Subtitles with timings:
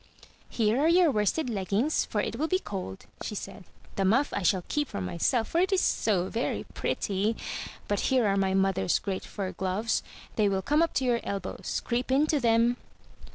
[0.49, 3.65] "Here are your worsted leggins, for it will be cold,*' she said,
[3.97, 7.37] "the muff I shall keep for myself,— for it is so very pretty.
[7.87, 10.01] But here are my mother's great fur gloves.
[10.37, 11.83] They will come up to your elbows.
[11.85, 12.77] Creep into them.